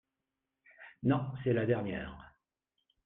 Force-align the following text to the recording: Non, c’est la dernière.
Non, 1.03 1.31
c’est 1.43 1.53
la 1.53 1.67
dernière. 1.67 2.33